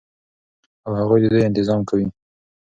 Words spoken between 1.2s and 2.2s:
ددوى انتظام كوي